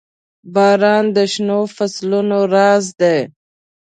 [0.53, 3.17] •باران د شنو فصلونو راز دی.